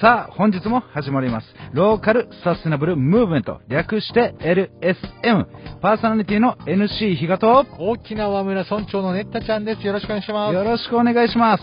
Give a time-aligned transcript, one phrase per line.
[0.00, 1.46] さあ、本日も始まります。
[1.74, 5.44] ローカルサステナブルムーブメント、略して LSM。
[5.82, 9.86] パーソナリティの NC 比嘉と、沖縄村村長のネッタちゃんです。
[9.86, 10.54] よろしくお願いします。
[10.54, 11.62] よろしくお願いします。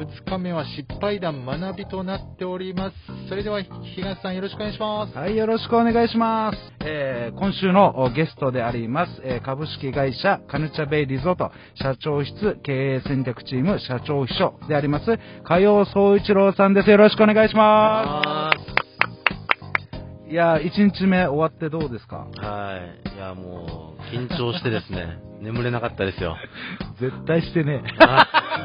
[0.00, 2.96] 2日目は失敗談学びとなっております。
[3.28, 5.16] それでは、東さんよろしくお願いします。
[5.16, 6.58] はい、よろしくお願いします。
[6.84, 16.90] えー、今週のおゲストであります、えー株式会社カヌチャベイリゾート社長室経営戦略チーム社長秘書であります、加陽総一郎さんです。
[16.90, 20.30] よろしくお願いします。
[20.30, 22.26] いやー、1日目終わってどうですか？
[22.36, 23.16] はい。
[23.16, 26.36] いや、もう、緊張してですね、眠れなかったですよ。
[27.00, 27.82] 絶対してね。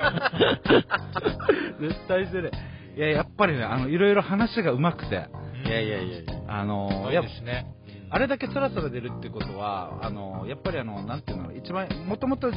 [0.02, 0.32] あ
[1.80, 2.52] 絶対してね。
[2.96, 5.28] いや、やっぱりね、あの、いろいろ話が上手くて、
[5.66, 6.34] いやいやいやいや。
[6.48, 7.10] あの
[7.44, 7.68] ね。
[8.10, 12.52] あれだけつらつら出るってことは、あの、やっぱりあの、なんていうの、一番、もともと、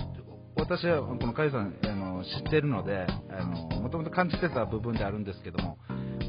[0.56, 5.78] 私はこのカイさん、あの、知ってるので、あの、もともと感じてた部分であるんですけども、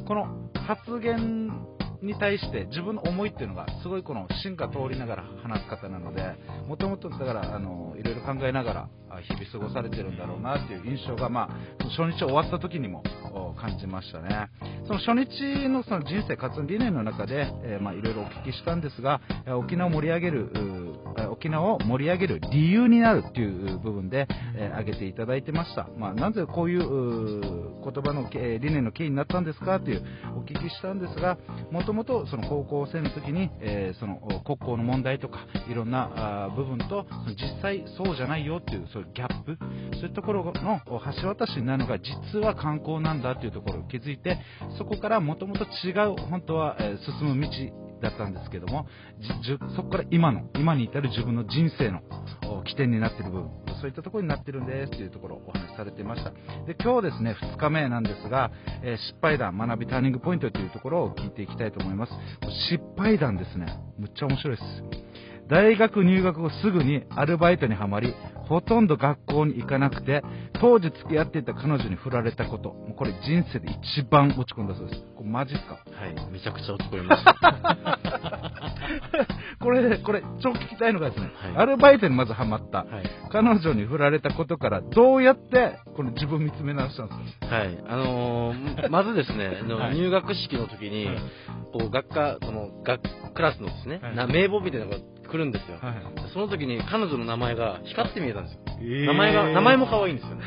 [0.06, 1.50] この発言
[2.02, 6.22] に対して自分の思いっていうのが、すごいこの進化通りながら話す方なので、
[6.66, 8.88] もともとだから、あの、いろいろ考えながら、あ
[9.18, 13.02] 日々過ごされてるんだろうなっていう印象が、まあ、初日終わった時にも
[13.60, 14.48] 感じましたね。
[14.86, 20.50] その初日のその人生活理念の中で、えーまあ、いろいろお聞きしたんですが、え沖縄を盛り上げる、
[21.30, 25.88] 沖縄を盛り上げる理由になるっていう部分で、えー挙げていただいてました。
[25.98, 27.40] まあ、なぜこういうう
[27.82, 30.04] 言葉の、えー理念の経緯になったんですかという
[30.36, 31.38] お聞きしたんですが、
[31.70, 39.56] もともとその高校生の時に、えーその国交の問題とか、いろんなあ部分と、その実際そうじゃないよっていう、そうギャップ、
[39.94, 40.80] そういうところの
[41.20, 44.38] 橋渡しになるのが実は観光なんだっていうところを気づいて、
[44.78, 47.48] そこからもともと違う、本当は、え進む道
[48.02, 48.86] だったんですけども、
[49.18, 52.00] じじゅそこから今の、今に至る自分の人生の
[52.64, 56.30] 起点になっている部分、そういったところになってるんですというところをお話しされていました。
[56.66, 58.50] で、今日ですね、2日目なんですが、
[58.82, 62.12] えー失敗談、学びターニングポイントというところを聞いていきたいと思います。
[62.70, 63.66] 失敗談ですね、
[63.98, 64.99] むっちゃ面白いです。
[65.50, 68.14] 大学入学後すぐにアルバイトにはまり、
[68.48, 70.22] ほとんど学校に行かなくて、
[70.60, 75.00] 当時付き合っていた彼女に振られたこと、もうこれ人生で一番落ち込んだそうです。
[75.16, 75.74] これマジっすか？
[75.74, 76.32] はい。
[76.32, 77.34] めちゃくちゃ落ち込みました。
[79.60, 82.78] これで、これ、超聞きたいのがですね、はいアルバイトにまずハマった。
[82.78, 82.88] はい。
[83.30, 87.46] 彼女に振られたことから、どうやって、この自分見つめ直したんですか？
[87.56, 87.78] はい。
[87.88, 91.08] あのーまずですね、 はい入学式の時に、
[91.72, 93.00] こう、学科、その、学、
[93.34, 94.00] クラスのですね、
[94.32, 94.98] 名簿みたいなのが
[95.30, 95.78] 来るんですよ。
[95.80, 96.32] はい。
[96.32, 98.60] その時に彼女の名前が光って見えたんですよ。
[98.80, 100.44] 名名前が、名前も可愛いんですよね。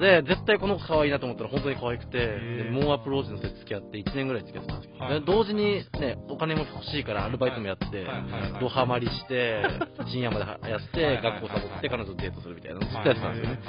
[0.00, 8.06] で、絶対この子可愛いなと思ったら本当に可愛くて、で猛アプローチのせいで付き合って1年ぐらい付き合ってたんですけど、はいで同時にね、お金も欲しいからアルバイトもやって、
[8.60, 9.62] ドハマりして、
[10.10, 13.60] 深夜までやって、学校サボって彼女とデートするみたいなのをずっとやってたんですよね。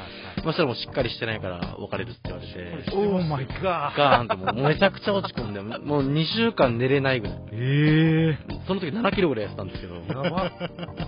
[0.44, 3.98] そしたらもうしっかりしてないから別れるって言われて、オーマイガー。
[3.98, 7.38] ガーンともうめちゃくちゃ落ち込んで、もう2週間寝れないぐらい。
[7.52, 8.38] え
[8.68, 9.96] その時7キロぐらい痩せたんですけど。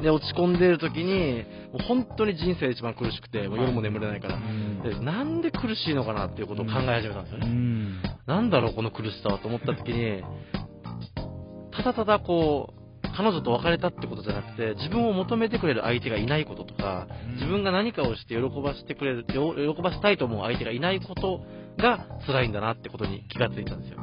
[0.01, 7.47] で、落ち込んでる時に、もう本当に人生で一番苦しくて、もう夜も眠れないから、んでなんで苦しいのかなっていうことを考え始めたんですようね。
[7.47, 8.01] ん。
[8.25, 10.23] なんだろう、この苦しさはと思った時に、
[11.71, 12.85] ただただこう、
[13.16, 21.41] 彼女と別れたってことじゃなくて、自分を求めてくれる相手がいないこととか、自分が何かをして喜ばせてくれる、よ喜ばせたいと思う相手がいないこと
[21.77, 23.99] が辛いんだなってことに気がついたんですよ。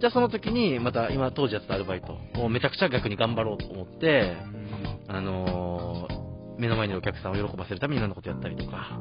[0.00, 4.36] じゃあその時に、また今当時やってたアルバイト、もうめちゃくちゃ逆に頑張ろうと思って、
[5.08, 6.28] あのー
[6.58, 9.00] 目の前にいるお客さんを喜ばせるためにいろんなことやったりとか、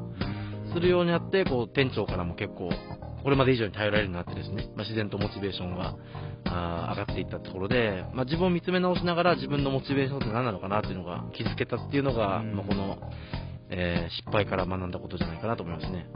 [0.73, 2.69] するようになって、こう、店長からも結構、
[3.23, 5.95] これまで以上に頼られるようになってですね、まあ、自然とモチベーションが
[6.45, 6.51] 上
[6.95, 12.97] がっていったところで、まあ、自分を見つめ直しながら自分のモチベーションって何なのかなっていうのが気づけたっていうのが、うんまあ、この、
[13.69, 16.07] えー失敗から学んだことじゃないかなと思いますね。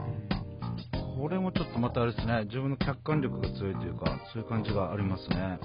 [1.22, 5.60] これもちょっとまたあれですね、自分の客観力が強いというか、そういう感じがありますね。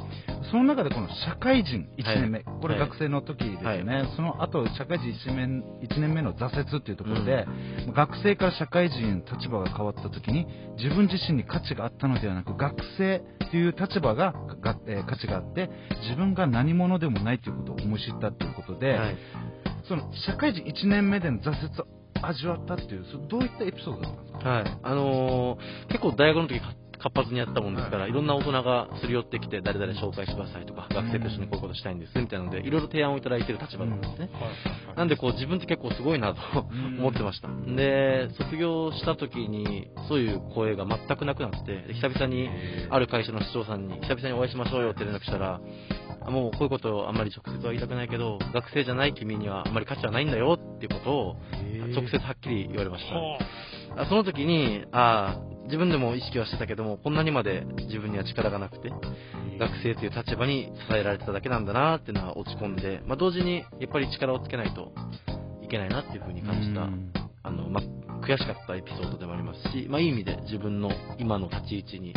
[0.51, 2.61] その中でこの社会人1年目、はい。
[2.61, 7.47] これ学生の時ですよね、その後社会人 1, 年1年目の挫折っていうところで、
[7.91, 10.45] 学生から社会人への立場が変わった時に、
[10.77, 15.71] 自分自身に価値があったのではなく、学生という立場がが、えー価値があって、
[16.03, 19.17] 自分が何者でもないということを思い知ったということで、はい。
[19.87, 24.49] その社会人1年目での挫折を味わったっていう、どういったエピソードだったんですか？
[24.49, 24.77] はい。
[24.83, 28.11] あのー結構大学の時か活発にやってたもんですから、い。
[28.11, 34.31] ろんな大人がすり寄ってきて、誰々紹介してくださいとか、学生と一緒にこういうことしたいんです、みたいなので、いろいろ提案をいただいてる立場なんですね。
[34.95, 36.97] なんでこう自分って結構すごいなとん。
[36.97, 37.49] 思ってました。
[37.49, 42.49] で、卒業した時にそういう声が全くなくなって、で久々に
[42.89, 45.61] ある会社の市長さんに久々にお会いしましょうよって連絡したら、
[46.25, 51.35] あもうこういうことをあんまり直接は言いたくないけど、学生じゃない君にはあんまり価値はないんだよっていうことを
[51.93, 54.01] 直接はっきり言われました。
[54.01, 58.89] あその時に、ああ、自分でも意識はしてたけども、こんなにまで自分には力がなくて、
[59.59, 64.93] 学生という立場に支えられてただけなんだなっていうのは落ち込んで、まあ、同時にやっぱり力をつけないと
[65.63, 67.11] いけないなっていうふうに感じた、うん
[67.47, 72.13] あの、まあ、悔しかったエピソードでもありますし、まあ、いい意味で自分の今の立ち位置に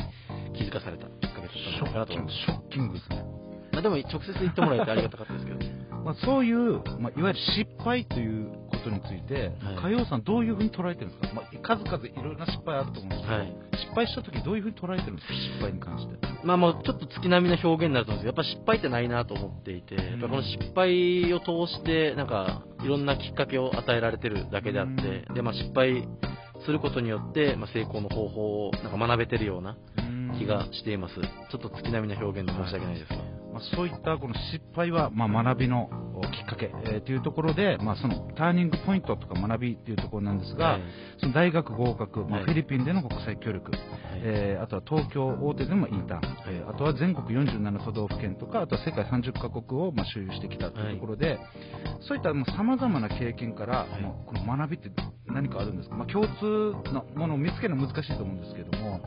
[0.56, 2.36] 気づかされたきっかけだったんじゃないかなと思います。
[2.36, 3.24] ショッキングですね。
[3.72, 5.70] まあ、でも直接言ってもらえてありがたかったですけどね。
[6.04, 8.50] まあ、そういう、まあ、いわゆる失敗という
[8.82, 15.34] ことについて、はい海洋さんどういうふうに捉えてるんですか、まあ、数々いろんな失敗あると思うんですけど、はい失敗した時どういうふうに捉えてるんですか？
[15.34, 16.14] 失敗に関して。
[16.44, 26.06] まあもうちょっと月並みな表現になると思うんですけど、やっぱ失敗ってないなと思っていて、やっぱこの失敗を通して、なんか、いろんなきっかけを与えられてるだけであって、で、まあ失敗
[26.64, 29.76] することによって、まあ成功の方法をなんか学べてるような
[30.38, 31.14] 気がしています。
[31.14, 33.29] ちょっと月並みな表現で申し訳ないですが。
[33.60, 40.82] まあ、そういったこの失敗は、まあ、学びのおきっかけ、えーというところで、まあ、そのターニングポイントとか学びというところなんですが、はい。
[41.20, 42.44] その大学合格、まあ、はい。
[42.44, 43.72] フィリピンでの国際協力、
[44.22, 51.38] えーあとは東京大手でのインターン、えーあとは全国47都道府県とか、あとは世界30カ国をまあ所有してきたというところで、
[52.02, 54.02] そういったさまざまな経験から、はい。
[54.02, 54.90] もうこの学びって
[55.26, 59.00] 何かあるんですか、まあ、共通のものを見つけるのは難しいと思うんですけども、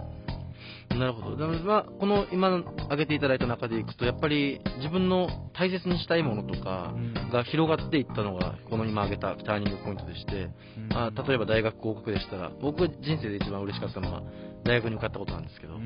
[0.90, 1.38] なるほど。
[1.38, 2.48] だからまあ、この今
[2.84, 6.94] 挙げていただいた中でいくと、やっぱり自分の大切にしたいものとか
[7.32, 10.50] が広がっていったのが、この今挙げたターニングポイントでして、
[10.90, 14.24] まあ、例えば大学合格でしたら、僕が人生で一番嬉しかったのは、
[14.64, 15.80] 大学に受かったことなんですけど、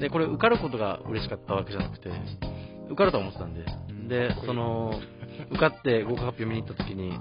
[0.00, 2.10] で、これ受かることが嬉しかったわけじゃなくて、
[2.86, 3.64] 受かるとは思ってたんで、
[4.08, 5.00] で、その、
[5.50, 7.12] 受かって合格発表見に行った時に、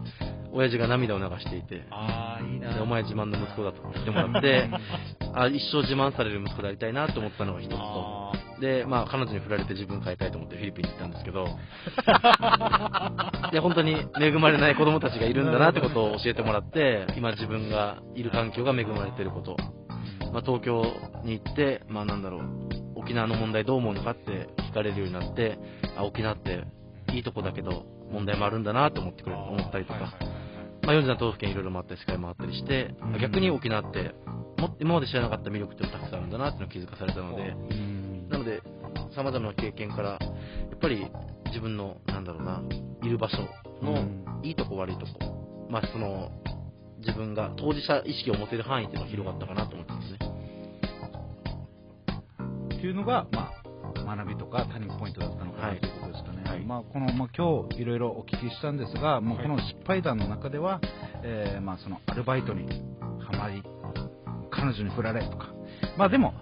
[0.54, 1.82] 親父が涙を流していて、いい
[2.82, 4.70] お前自慢の息子だと言ってもらって、
[5.34, 8.32] あ一生自慢される息子でありたいなと思ったのが一つと、あ
[8.62, 11.48] で、まあ、彼女に振られて自分変えたいと思ってフィリピンに行ったんですけど、
[13.52, 19.58] いや、本当に恵まれない子供たちがいるんだなってことを教えてもらって、今自分がいる環境が恵まれていること、
[20.32, 20.86] まあ、東京
[21.24, 22.42] に行って、まあ、なんだろう、
[22.96, 25.58] 沖縄の問題どう思うのかって聞かれるようになって、
[25.98, 26.64] あ、沖縄って
[27.12, 30.14] いいとこだけど、問題もあるんだなと思ってくれ、思ったりとか、
[30.84, 33.20] まあ、47都道府県いろいろ回ったり、世界回ったりして、うん。
[33.20, 34.14] 逆に沖縄って、
[34.62, 37.56] も今まで知らなかった魅力ってたくさんあるんだなっていうのを気づかされたので、
[38.30, 38.62] なので、
[39.16, 40.18] 様々な経験から、や
[40.76, 41.08] っぱり
[41.48, 42.62] 自分の、なんだろうな、
[43.04, 43.38] いる場所
[43.82, 44.06] の
[44.44, 46.32] いいとこ悪いとこ、まあその、
[47.00, 50.18] 自分が当事者意識を持てる範囲っていうのが広がったかなと思ってますね。
[52.76, 53.52] っていうのが、ま
[54.06, 56.44] あ、学びとかターニングポイントだったのかな、はいということですかね。
[56.46, 60.80] はいまあ、この、まあ、今日いろいろお聞きしたんですが、もうこの失敗談の中では、
[61.24, 62.68] えーまあ、そのアルバイトに
[63.20, 63.64] はまり、
[64.62, 65.50] 彼女に振られとか、
[65.98, 66.36] まあでも、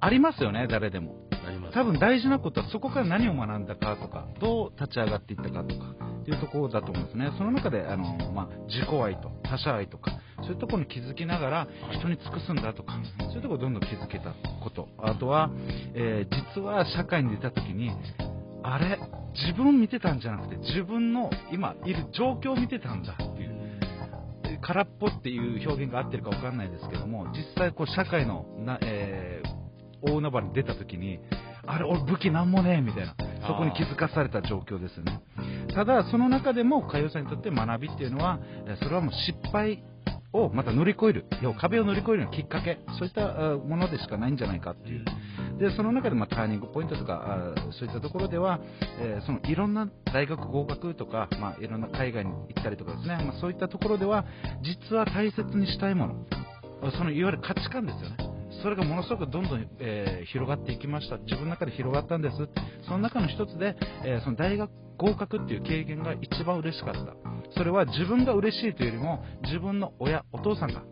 [0.00, 1.14] ありますよね、誰でも。
[1.72, 7.30] 多分大事なことはそこから何を学んだかとか、どう立ち上がっていったかとか、っていうところだと思うんですね。
[7.36, 10.12] その中で、あの、まあ、自己愛と他者愛とか、
[10.42, 14.32] そういうところに気づきながら人に尽くすんだとか、そういうところをどんどん気づけた
[14.62, 14.88] こと。
[14.98, 15.50] あとは、
[15.94, 17.90] えー実は社会に出た時に、
[18.62, 18.98] あれ
[19.34, 23.16] 自分を見てたんじゃなくて、自分の今いる状況を見てたんだ。
[24.60, 29.60] 空っぽっていう表現が合ってるか分かんないですけども、実際こう社会のな、えー
[30.02, 31.20] 大海原に出た時に、
[31.66, 33.14] あれ、俺武器なんもねえみたいな、
[33.46, 35.20] そこに気づかされた状況ですよね。
[35.74, 39.82] ただ、その中でも、海洋さんにとって学びっていうのは、えーそれはもう失敗
[40.32, 41.26] をまた乗り越える、
[41.60, 45.04] 壁を乗り越えるようなきっかけ、そういったあものでしかないんじゃないかっていう。
[45.60, 48.60] で、その中で、まあ、ターニングポイントとか、あそういったところでは、
[48.98, 54.24] えーそのいろんな大学合格とか、まあ、いろんな海外に行ったりとかですね、まあ、そういったところでは、
[54.62, 58.16] 実は大切にしたいもの、そのいわゆる価値観ですよね。
[58.62, 61.18] それがものすごくどんどん、えー広がっていきました。
[61.18, 62.36] 自分の中で広がったんです。
[62.86, 67.00] その中の一つで、えーその大学合格っていう経験が一番嬉しかった。
[67.56, 70.82] それは自分が嬉しいというよりも、自分の親、お父さんが、